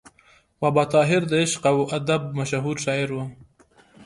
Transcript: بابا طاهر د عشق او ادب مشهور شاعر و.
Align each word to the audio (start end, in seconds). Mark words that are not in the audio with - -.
بابا 0.61 0.83
طاهر 0.93 1.21
د 1.27 1.33
عشق 1.41 1.61
او 1.71 1.77
ادب 1.97 2.21
مشهور 2.39 2.75
شاعر 2.85 3.09
و. 3.11 3.17